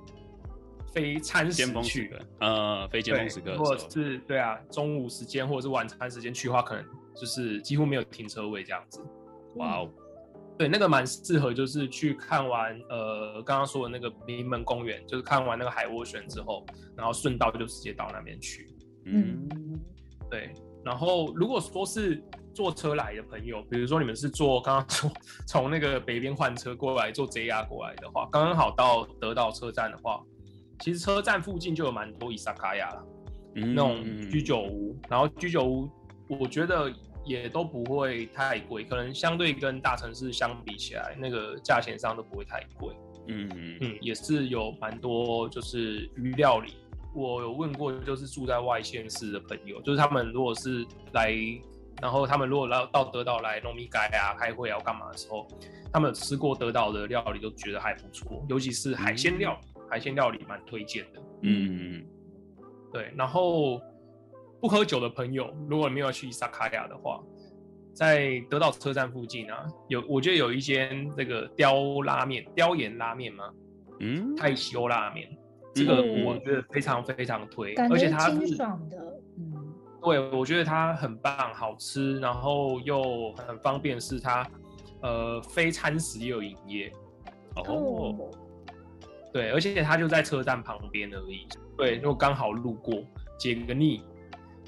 [0.94, 9.00] 非餐时去，呃，非尖峰时刻，或者是对啊，中午时间或者是晚餐时间去的话，可能就是几乎没有停车位这样子。
[9.56, 9.92] 哇哦。
[10.58, 16.66] 对，那个蛮适合，就是去看完呃刚刚说的那个名门公园，就是看完那个海涡旋之后，
[16.96, 18.66] 然后顺道就直接到那边去。
[19.04, 19.50] 嗯，
[20.32, 20.54] 对。
[20.82, 22.24] 然后如果说是
[22.56, 25.12] 坐车来的朋友，比如说你们是坐刚刚说
[25.46, 30.24] 从那个北边换车过来坐 JR 过来的话，刚刚好到德岛车站的话，
[30.80, 33.06] 其实车站附近就有蛮多伊萨卡亚了，
[33.56, 34.98] 嗯，那种居酒屋。
[35.10, 35.90] 然后居酒屋，
[36.30, 36.92] 我觉得。
[37.28, 42.94] 也都不会太贵，可能相对跟大城市相比起来，那个价钱上都不会太贵。
[43.28, 46.76] 嗯嗯嗯，也是有蛮多就是鱼料理。
[47.16, 51.34] 我有问过，就是住在外县市的朋友，就是他们如果是来，
[52.02, 55.48] 然后他们如果来到德岛来农米街啊开会啊干嘛的时候，
[55.92, 61.20] 他们吃过德岛的料理都觉得还不错，尤其是海鲜料理，嗯、海鲜料理蛮推荐的。
[61.42, 62.06] 嗯嗯，
[62.92, 63.82] 对，然后。
[64.62, 67.22] 不喝酒的朋友，如果你没有去伊萨卡亚的话，
[67.94, 73.54] 在德岛车站附近啊，有我觉得有一间这个雕拉面、雕盐拉面吗？
[74.00, 75.30] 嗯，太修拉面，
[75.76, 78.98] 这个我觉得非常非常推，而且它是清爽的，
[79.38, 79.55] 嗯，
[80.06, 84.48] 对，我觉得它很棒，好吃，然后又很方便，是它
[85.02, 86.92] 呃非餐食也有营业
[87.56, 88.30] 哦，
[89.34, 93.04] 对，而且它就在车站旁边而已，对，如果刚好路过
[93.38, 94.02] 解个腻。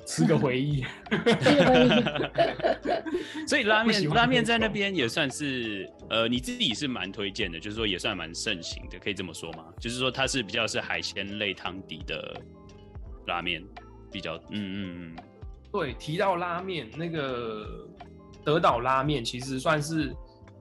[0.09, 0.85] 吃个回忆
[3.45, 9.65] 所以拉面拉面在那边也算是呃，你自己是蛮推荐的，就是说也算蛮盛行的，可以这么说吗？
[9.81, 12.41] 就是说它是比较是海鲜类汤底的
[13.25, 13.61] 拉面，
[14.11, 15.15] 比较嗯嗯嗯。
[15.71, 17.87] 对，提到拉面，那个
[18.43, 20.15] 德岛拉面其实算是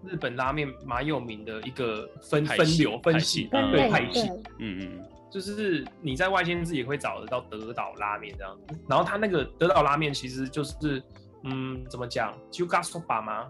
[0.04, 4.28] 日本拉面蛮有名的一个分分流分系，对派系，
[4.58, 5.04] 嗯嗯。
[5.28, 11.02] 就是你在外县市也会找得到德岛拉面这样子，然后它那个德岛拉面其实就是，
[11.42, 13.46] 嗯，怎么讲，就咖索巴吗？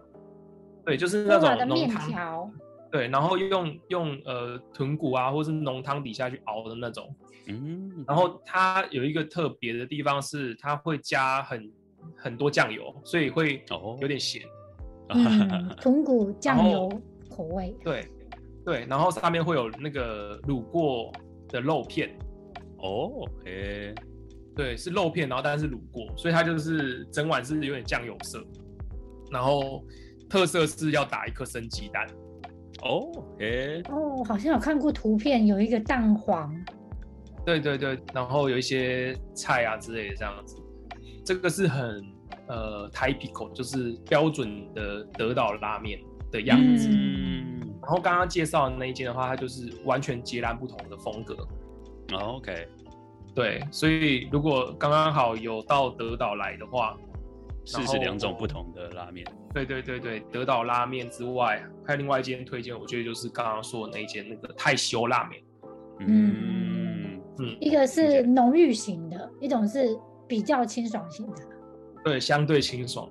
[0.84, 2.50] 对，就是那种浓汤，
[2.90, 7.14] 对，然后用用呃豚骨啊，或是浓汤底下去熬的那种，
[7.46, 11.72] 嗯，然后它有一个特别的地方是，它会加很
[12.16, 13.64] 很多酱油，所以会
[14.00, 14.42] 有点咸，
[15.10, 16.88] 嗯，豚骨酱油
[17.28, 18.08] 口味，对
[18.64, 21.12] 对，然后上面会有那个卤过。
[21.48, 22.10] 的肉片。
[22.78, 23.94] 哦，诶，
[24.56, 28.44] 对，是肉片，然后但是卤过，所以它就是整碗是有点酱油色，
[29.30, 29.84] 然后
[30.28, 32.04] 特色是要打一颗生鸡蛋，
[32.82, 36.54] 哦，诶，哦，好像有看过图片，有一个蛋黄，
[37.44, 40.56] 对对对，然后有一些菜啊之类的这样子，
[41.24, 42.04] 这个是很
[42.48, 45.98] 呃 typical，就是标准的德岛拉面
[46.30, 46.88] 的样子。
[46.90, 47.60] 嗯。
[47.82, 51.36] 然后刚刚介绍的那一间的话，它就是完全截然不同的风格。
[52.12, 52.66] Oh, OK，
[53.32, 56.96] 对，所以如果刚刚好有到德岛来的话，
[57.66, 59.26] 试试两种不同的拉面。
[59.52, 65.42] 对对对对，德岛拉面之外，还有另外一间推荐，我觉得就是刚刚说的那一间那个泰修拉面。
[65.98, 69.98] 嗯嗯，一个是浓郁型的，一种是
[70.28, 71.42] 比较清爽型的。
[72.04, 73.10] 对，相对清爽。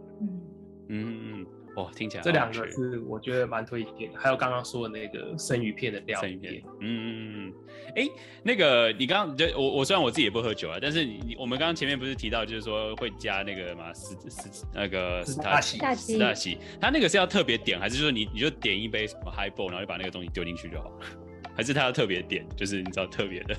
[0.89, 1.34] 嗯嗯。
[1.75, 6.27] 哇，听起来这两个是我觉得蛮推荐的，还有刚刚说的那个生鱼片的料理。
[6.27, 7.53] 生鱼片，嗯嗯嗯，
[7.89, 8.11] 哎、欸，
[8.43, 21.05] 那个你刚刚就我我虽然我自己也不喝酒啊，但是你我们刚刚前面不是提到就是说会加那个嘛斯斯那个斯大西斯大西，他那个是要特别点，还是说你你就点一杯什么 highball，然后就把那个东西丢进去就好了？
[21.57, 23.55] 还是他要特别点，就是你知道特别的？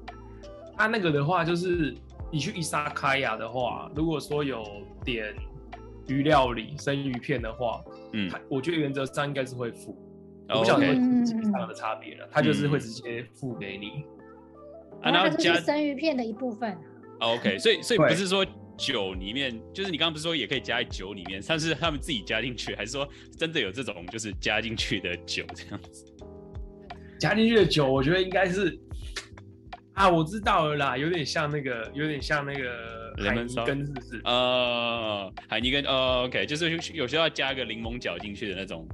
[0.76, 1.94] 他那个的话就是
[2.30, 4.62] 你去伊萨卡亚的话，如果说有
[5.02, 5.34] 点。
[6.08, 9.96] 鱼料理、生鱼片的话，嗯，我觉得原则上应该是会付，
[10.48, 14.04] 我不晓得实际上的差别了，他就是会直接付给你。
[15.02, 16.76] 啊，然后加生鱼片的一部分
[17.20, 26.04] ，OK，所以所以不是说酒里面，就是你刚刚不是说也可以加在酒里面，但是他们自己加进去，还是说真的有这种就是加进去的酒这样子？
[27.20, 28.78] 加进去的酒，我觉得应该是
[29.94, 34.20] 啊，我知道了啦，有点像那个，有点像那个海尼根，是不是？
[34.24, 38.86] 呃，海尼根，呃，OK，就是有时候要加个柠檬角进去的那种。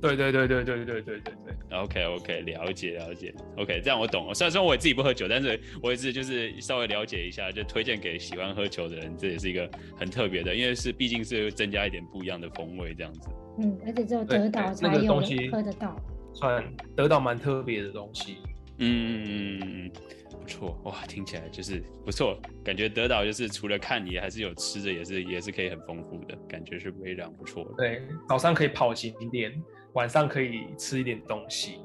[0.00, 1.78] 对对对对对对对对对。
[1.78, 3.34] OK OK，了解了解。
[3.58, 4.32] OK，这样我懂了。
[4.32, 13.28] 虽然说我自己不喝酒，但是我也是就是稍微了解一下，就推荐给喜欢喝酒的人，这也是一个很特别的，因为是毕竟是增加一点不一样的风味这样子。
[13.58, 15.94] 嗯，而且只有德岛才有喝得到，
[16.32, 16.64] 算
[16.96, 18.38] 德岛蛮特别的东西。
[18.78, 19.90] 嗯，
[20.29, 27.74] 不错哇，听起来就是不错，感觉德岛就是除了看你还是有吃的，也是也是可以很丰富的感觉，是非常不错的。
[27.76, 29.62] 对，早上可以跑景点。
[29.94, 31.80] 晚上可以吃一点东西，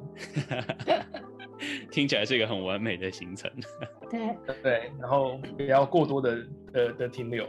[1.90, 3.52] 听起来是一个很完美的行程。
[4.12, 7.48] 对 对，然后不要过多的呃的停留。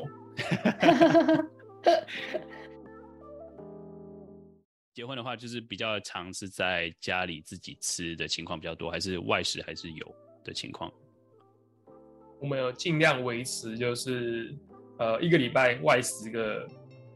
[4.95, 10.91] 结婚的话，就是比较常是在家里自己吃的情况比较多，还是外食还是有的情况？
[12.41, 14.55] 我们有尽量维持，就是
[14.99, 16.67] 呃一个礼拜外食个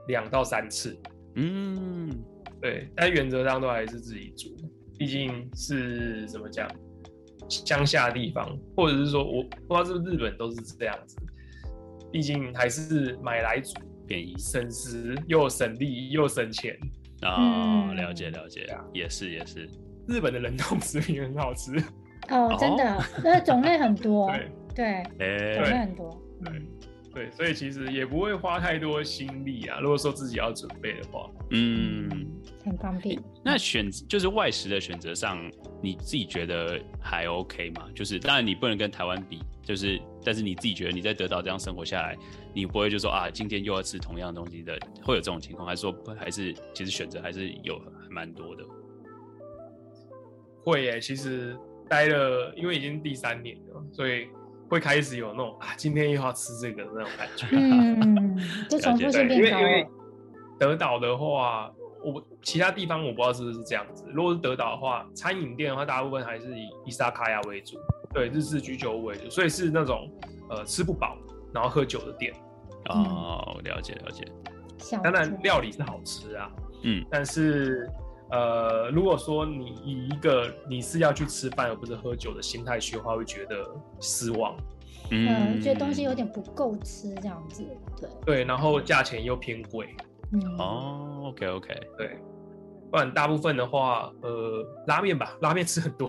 [0.08, 0.96] 两到三次。
[1.34, 2.10] 嗯。
[2.60, 4.54] 对，但原则上都还是自己煮，
[4.98, 6.68] 毕竟是怎么讲，
[7.48, 11.16] 乡下地方，或者是说我不知道是不是日本都是这样子，
[12.12, 13.72] 毕竟还是买来煮
[14.06, 16.78] 便宜，省时又省力又省钱
[17.22, 17.94] 啊、哦。
[17.94, 19.66] 了解了解啊，也是也是，
[20.06, 21.82] 日本的冷冻食品很好吃
[22.28, 25.02] 哦，真的，那种类很多， 对对，
[25.54, 26.62] 种类很多，对。
[27.12, 29.80] 对，所以其实也不会花太多心力啊。
[29.80, 32.08] 如果说自己要准备的话，嗯，
[32.64, 33.20] 很方便。
[33.44, 35.50] 那选就是外食的选择上，
[35.82, 37.88] 你自己觉得还 OK 吗？
[37.96, 42.16] 就是当然你不能跟台湾比，就是但是你自己觉得你在德岛这样生活下来，
[42.54, 45.66] 你不会就说啊，今天又要吃同样的东西的，会有这种情况？
[45.66, 48.62] 还是说还是其实选择还是有还蛮多的？
[50.62, 51.56] 会耶，其实
[51.88, 54.28] 待了，因为已经第三年了，所以。
[54.70, 57.46] 会开始有那种啊，今天又要吃这个的那种感觉。
[57.50, 59.36] 嗯，就重复性变高。
[59.36, 59.86] 因为因为
[60.58, 61.70] 德岛的话，
[62.04, 64.04] 我其他地方我不知道是不是这样子。
[64.14, 67.76] 如果是德岛的话，餐饮店的话，大部分还是以伊萨卡亚为主，
[68.14, 70.08] 对，日式居酒屋为主，所以是那种
[70.48, 71.18] 呃吃不饱
[71.52, 72.32] 然后喝酒的店。
[72.90, 74.24] 哦，了解了解。
[75.02, 76.50] 当然料理是好吃啊，
[76.84, 77.90] 嗯，但是。
[78.30, 83.68] 呃，如果说你以一个你是要去吃饭而不是喝酒的心态去的话，会觉得
[84.00, 84.56] 失望。
[85.10, 87.64] 嗯，觉得东西有点不够吃这样子。
[87.98, 89.88] 对对，然后价钱又偏贵。
[90.32, 92.16] 嗯哦，OK OK，对。
[92.90, 96.08] 不然大部分的话，呃，拉面吧，拉面吃很多。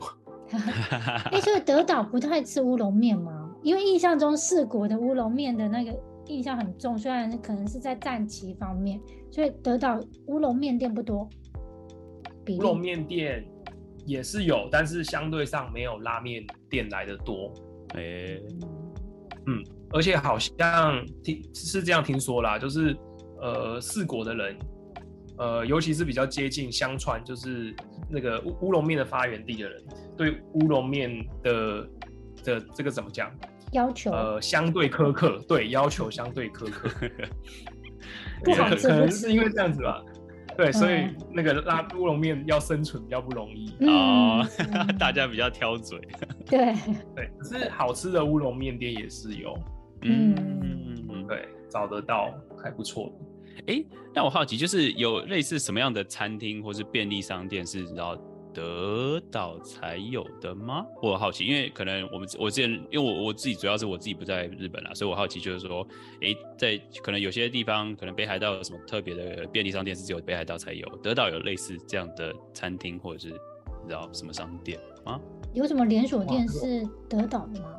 [0.51, 3.49] 哎、欸，所以德岛不太吃乌龙面吗？
[3.63, 5.95] 因为印象中四国的乌龙面的那个
[6.27, 8.99] 印象很重，虽然可能是在战旗方面，
[9.31, 11.27] 所以德岛乌龙面店不多。
[12.49, 13.45] 乌龙面店
[14.06, 17.54] 也是有，但是相对上没有拉面店来的多。
[17.89, 18.43] 哎、欸，
[19.47, 22.95] 嗯，而且好像听是这样听说啦，就是
[23.39, 24.58] 呃四国的人，
[25.38, 27.75] 呃尤其是比较接近香川，就是
[28.10, 29.84] 那个乌乌龙面的发源地的人，
[30.17, 31.12] 对乌龙面
[31.43, 31.88] 的
[32.43, 33.32] 的这个怎么讲？
[33.73, 36.89] 要求呃相对苛刻，对，要求相对苛刻。
[38.43, 40.04] 不好吃，可能是因为这样子吧。
[40.58, 44.46] 对，所以那个拉乌龙面要生存比较不容易哦，
[45.00, 46.00] 大家比较挑嘴。
[46.46, 46.74] 对。
[47.16, 49.58] 对，可是好吃的乌龙面店也是有，
[50.04, 50.36] 嗯，
[51.28, 53.14] 对，找得到还不错的。
[53.68, 53.84] 哎，
[54.14, 58.18] 那我好奇，就是有类似什么样的餐厅或是便利商店是然后
[58.54, 60.86] 德岛才有的吗？
[61.02, 65.88] 我好奇，因为可能我们我之前，因为我我自己主要是我自己不在日本啦，所以我好奇就是说，
[66.22, 75.20] 诶，在可能有些地方，可能北海道有什么特别的便利商店是只有北海道才有，德岛有类似这样的餐厅或者是你知道什么商店吗？
[75.54, 77.76] 有什么连锁店是德岛的吗？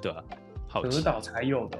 [0.00, 0.22] 对啊，
[0.68, 1.78] 好德岛才有的，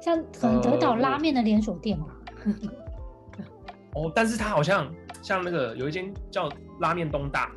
[0.00, 2.06] 像可能德岛拉面的连锁店嘛。
[3.94, 6.48] 哦，但是它好像像那个有一间叫
[6.80, 7.52] 拉面东大。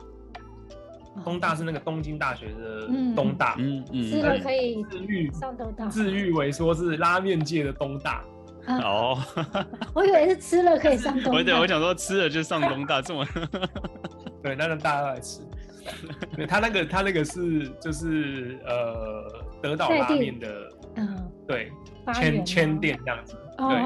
[1.23, 8.23] 东大是那个东京大学的东大，嗯嗯，吃了可以自誉上东大，自誉为说是拉面界的东大。
[8.67, 9.17] 哦，
[9.93, 11.43] 我以为是吃了可以上东大。
[11.43, 13.25] 对，我想说吃了就上东大，这么。
[14.43, 15.41] 对，那让大家都来吃。
[16.35, 19.23] 对，他那个他那个是就是呃
[19.61, 21.71] 德岛拉面的，嗯，对，
[22.13, 23.81] 千千店这样子，对。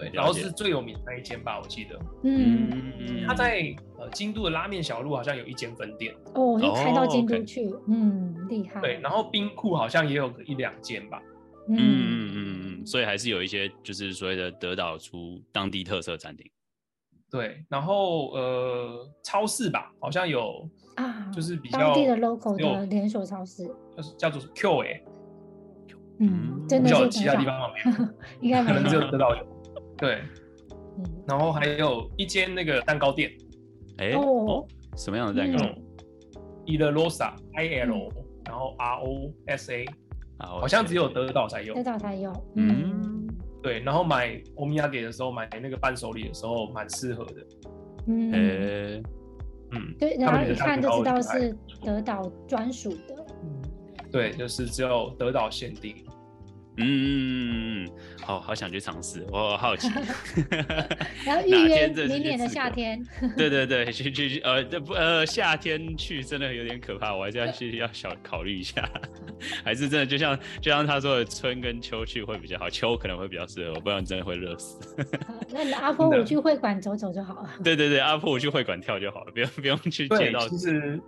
[0.00, 1.98] 对，然后是最有名的那一间吧，我记得。
[2.24, 6.14] 嗯，嗯他在呃京都的拉面小路好像有一间分店。
[6.34, 8.80] 哦，就开到京都哦去，嗯，厉害。
[8.80, 11.22] 对，然后冰库好像也有一两间吧。
[11.68, 16.50] 嗯嗯，嗯嗯嗯，所以还是有一些就是所谓的得岛出当地特色餐厅。
[17.30, 25.02] 对，然后呃，超市吧，好像有，啊，就是比较当地的 local 的连锁超市，就是叫做 Q 哎，
[26.20, 28.08] 嗯，真的其他地方有 没有，
[28.40, 29.02] 应该可能只有。
[29.02, 29.49] 有德岛有。
[30.00, 30.22] 对，
[30.98, 31.04] 嗯。
[31.28, 33.30] 然后还有一间那个蛋糕店。
[33.98, 34.20] 哎、哦。
[34.20, 35.64] 哦，什么样的蛋糕？
[35.64, 35.86] 嗯。
[36.66, 38.08] i l Rosa I L，
[38.44, 39.84] 然后 R O S A，
[40.38, 41.74] 啊好像只有德岛才有。
[41.74, 41.82] 德。
[41.84, 42.92] 岛才有，嗯。
[43.04, 43.28] 嗯。
[43.62, 47.46] 对，然后买欧米亚给的时候，买那个伴手礼的时候，蛮适合的。
[48.06, 49.02] 嗯，哎、
[49.72, 53.26] 嗯，对，然后一看就知道是德岛专属的。
[54.10, 55.94] 对，就是只有德岛限定。
[56.76, 57.86] 嗯，
[58.22, 59.88] 好好想去尝试，我好奇。
[61.26, 63.02] 然后预约明年的夏天，
[63.36, 68.88] 对对对，去去去，呃，这不呃，夏天去真的有点可怕，我还是要去要小考虑一下，
[69.64, 74.78] 还是真的就像就像他说的，春跟秋去会比较好，秋可能会比较适合我，不然真的会热死。
[75.52, 77.50] 那你阿波真的我去会馆走走就好了。
[77.62, 80.48] 对对对，阿婆我去会馆跳就好了，不用不用去街对，道。
[80.48, 80.98] 其实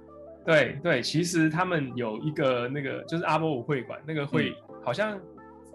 [0.45, 4.55] 对对，其实他们有一个那个就是阿波舞会馆，那个会、嗯
[4.85, 5.17] 好像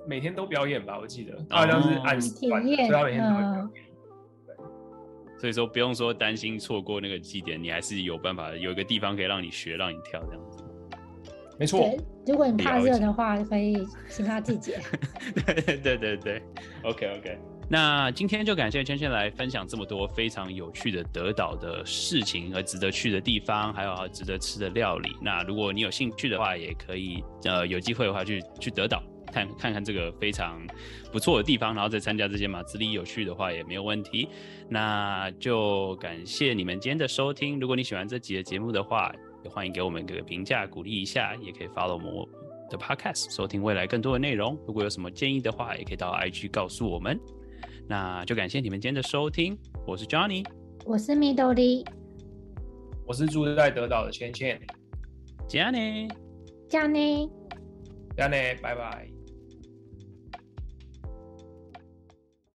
[0.08, 3.70] 每天都表演吧，我记得，他好像是按时所以他每天都会表演。
[5.40, 10.64] 所以说不用说担心错过那个祭典，你还是有办法有一个地方可以让你学，让你跳这样子。
[11.60, 11.96] 没错，，
[12.26, 14.80] 如果你怕热的话，可以其他季节。
[15.46, 16.42] 对对对对
[16.84, 17.38] ，OK OK。
[17.70, 25.16] 那今天就感谢芊芊来分享这么多非常有趣的德岛的事情和值得去的地方，还有值得吃的料理。
[25.22, 30.60] 那如果你有兴趣的话，也可以呃有机会的话去去德岛看看看这个非常
[31.12, 34.30] 不错的地方，然后再参加这些马自力有趣的话也没有问题。
[34.70, 37.60] 那就感谢你们今天的收听。
[37.60, 39.14] 如果你喜欢这集的节目的话，
[39.44, 42.36] 也欢迎给我们个评价鼓励一下，也可以 follow 我们
[42.70, 44.58] 的 podcast 收听未来更多的内容。
[44.66, 47.20] 如果有什么建议的话，也可以到 IG 告诉我们。
[47.88, 50.46] 那就感谢你们今天的收听，我是 Johnny，
[50.86, 51.86] 我是米豆梨，
[53.06, 54.60] 我是住在德岛的芊芊，
[55.48, 56.08] 加呢。
[56.68, 57.30] 这样呢。
[58.18, 59.17] 这样呢，拜拜。